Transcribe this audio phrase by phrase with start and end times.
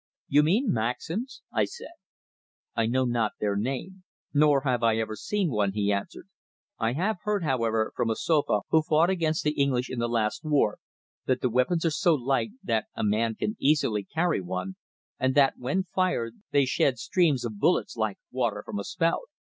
[0.27, 1.91] "You mean Maxims," I said.
[2.75, 4.01] "I know not their name,
[4.33, 6.27] nor have I ever seen one," he answered.
[6.79, 10.43] "I have heard, however, from a Sofa who fought against the English in the last
[10.43, 10.79] war,
[11.27, 14.75] that the weapons are so light that a man can easily carry one,
[15.19, 19.29] and that when fired they shed streams of bullets like water from a spout.